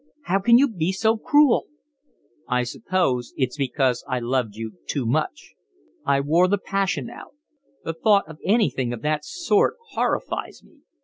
[0.23, 1.67] How can you be so cruel?"
[2.47, 5.53] "I suppose it's because I loved you too much.
[6.03, 7.35] I wore the passion out.
[7.83, 10.79] The thought of anything of that sort horrifies me.